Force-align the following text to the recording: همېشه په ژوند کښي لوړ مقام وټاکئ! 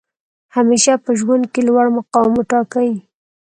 همېشه 0.55 0.93
په 1.03 1.11
ژوند 1.19 1.43
کښي 1.53 1.61
لوړ 1.67 1.85
مقام 1.97 2.29
وټاکئ! 2.35 2.91